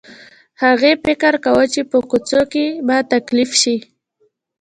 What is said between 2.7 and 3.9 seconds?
به تکليف شي.